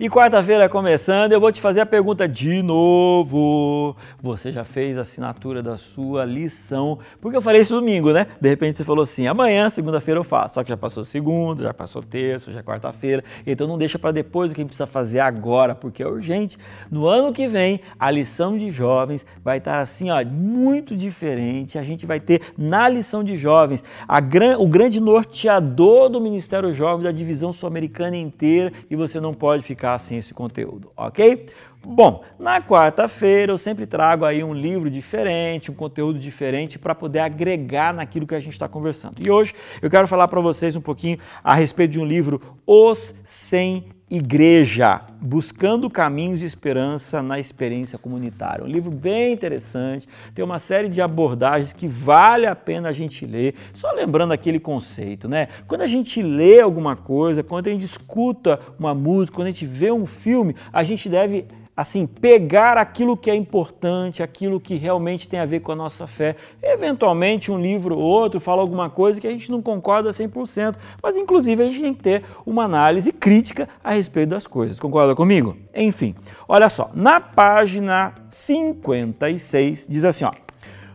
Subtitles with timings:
[0.00, 3.94] E quarta-feira começando, eu vou te fazer a pergunta de novo.
[4.20, 6.98] Você já fez a assinatura da sua lição?
[7.20, 8.26] Porque eu falei isso domingo, né?
[8.40, 10.54] De repente você falou assim: amanhã, segunda-feira eu faço.
[10.54, 13.22] Só que já passou segunda, já passou terça, já é quarta-feira.
[13.46, 16.58] Então não deixa para depois o que a gente precisa fazer agora, porque é urgente.
[16.90, 21.78] No ano que vem, a lição de jovens vai estar assim, ó, muito diferente.
[21.78, 23.84] A gente vai ter na lição de jovens
[24.28, 29.62] gran, o grande norteador do Ministério Jovem da divisão sul-americana inteira e você não pode
[29.62, 31.46] ficar sem esse conteúdo, ok?
[31.86, 37.18] Bom, na quarta-feira eu sempre trago aí um livro diferente, um conteúdo diferente para poder
[37.18, 39.16] agregar naquilo que a gente está conversando.
[39.24, 39.52] E hoje
[39.82, 45.02] eu quero falar para vocês um pouquinho a respeito de um livro, Os Sem Igreja,
[45.20, 48.64] Buscando Caminhos de Esperança na Experiência Comunitária.
[48.64, 53.26] Um livro bem interessante, tem uma série de abordagens que vale a pena a gente
[53.26, 53.54] ler.
[53.74, 55.48] Só lembrando aquele conceito, né?
[55.66, 59.66] Quando a gente lê alguma coisa, quando a gente escuta uma música, quando a gente
[59.66, 61.44] vê um filme, a gente deve
[61.76, 66.06] assim, pegar aquilo que é importante, aquilo que realmente tem a ver com a nossa
[66.06, 66.36] fé.
[66.62, 71.16] Eventualmente, um livro ou outro fala alguma coisa que a gente não concorda 100%, mas
[71.16, 74.78] inclusive a gente tem que ter uma análise crítica a respeito das coisas.
[74.78, 75.56] Concorda comigo?
[75.74, 76.14] Enfim,
[76.46, 80.32] olha só, na página 56 diz assim, ó: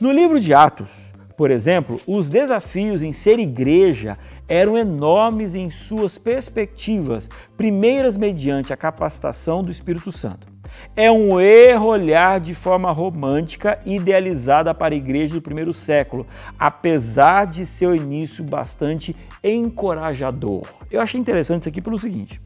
[0.00, 4.16] No livro de Atos, por exemplo, os desafios em ser igreja
[4.48, 10.51] eram enormes em suas perspectivas, primeiras mediante a capacitação do Espírito Santo.
[10.94, 16.26] É um erro olhar de forma romântica idealizada para a igreja do primeiro século,
[16.58, 20.62] apesar de seu início bastante encorajador.
[20.90, 22.40] Eu achei interessante isso aqui pelo seguinte: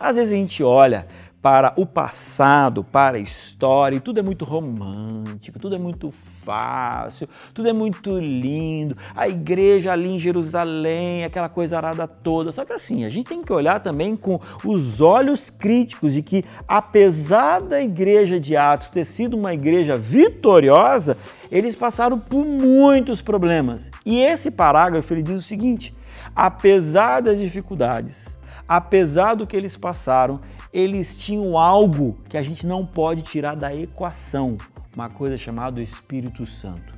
[0.00, 1.06] às vezes a gente olha
[1.44, 6.10] para o passado, para a história, e tudo é muito romântico, tudo é muito
[6.42, 8.96] fácil, tudo é muito lindo.
[9.14, 12.50] A igreja ali em Jerusalém, aquela coisa arada toda.
[12.50, 16.44] Só que assim, a gente tem que olhar também com os olhos críticos de que,
[16.66, 21.14] apesar da igreja de Atos ter sido uma igreja vitoriosa,
[21.50, 23.90] eles passaram por muitos problemas.
[24.06, 25.94] E esse parágrafo ele diz o seguinte:
[26.34, 28.34] apesar das dificuldades,
[28.66, 30.40] apesar do que eles passaram,
[30.74, 34.58] eles tinham algo que a gente não pode tirar da equação,
[34.94, 36.92] uma coisa chamada Espírito Santo.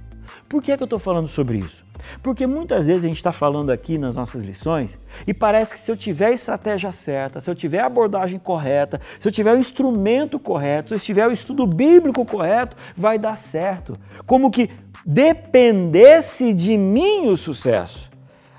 [0.49, 1.85] Por que, é que eu estou falando sobre isso?
[2.23, 5.91] Porque muitas vezes a gente está falando aqui nas nossas lições e parece que se
[5.91, 9.59] eu tiver a estratégia certa, se eu tiver a abordagem correta, se eu tiver o
[9.59, 13.93] instrumento correto, se eu tiver o estudo bíblico correto, vai dar certo.
[14.25, 14.71] Como que
[15.05, 18.09] dependesse de mim o sucesso.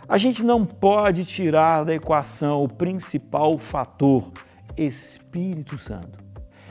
[0.08, 4.32] A gente não pode tirar da equação o principal fator,
[4.78, 6.18] Espírito Santo.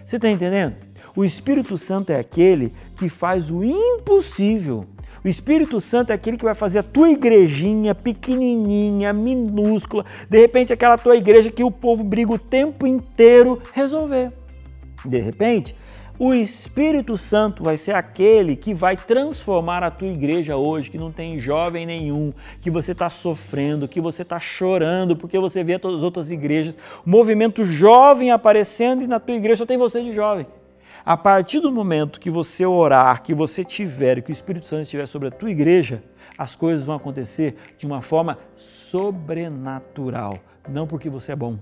[0.05, 0.77] Você está entendendo?
[1.17, 4.85] O Espírito Santo é aquele que faz o impossível.
[5.25, 10.73] O Espírito Santo é aquele que vai fazer a tua igrejinha pequenininha, minúscula, de repente
[10.73, 14.33] aquela tua igreja que o povo briga o tempo inteiro resolver.
[15.05, 15.75] De repente,
[16.19, 21.13] o Espírito Santo vai ser aquele que vai transformar a tua igreja hoje, que não
[21.13, 25.99] tem jovem nenhum, que você está sofrendo, que você está chorando, porque você vê todas
[25.99, 30.47] as outras igrejas, movimento jovem aparecendo e na tua igreja só tem você de jovem.
[31.05, 35.07] A partir do momento que você orar, que você tiver, que o Espírito Santo estiver
[35.07, 36.03] sobre a tua igreja,
[36.37, 40.39] as coisas vão acontecer de uma forma sobrenatural.
[40.69, 41.59] Não porque você é bom,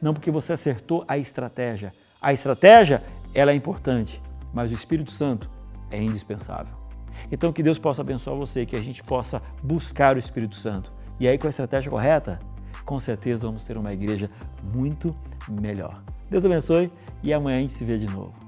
[0.00, 1.92] não porque você acertou a estratégia.
[2.20, 3.02] A estratégia
[3.34, 4.20] ela é importante,
[4.52, 5.50] mas o Espírito Santo
[5.90, 6.74] é indispensável.
[7.30, 10.90] Então que Deus possa abençoar você, que a gente possa buscar o Espírito Santo.
[11.20, 12.38] E aí com a estratégia correta,
[12.84, 14.30] com certeza vamos ter uma igreja
[14.74, 15.14] muito
[15.48, 16.02] melhor.
[16.28, 16.90] Deus abençoe
[17.22, 18.41] e amanhã a gente se vê de novo.